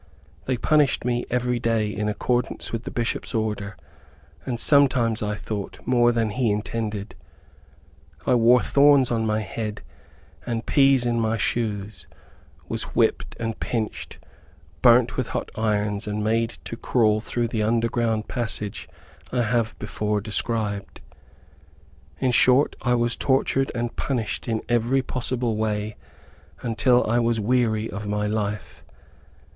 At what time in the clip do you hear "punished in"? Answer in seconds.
23.95-24.63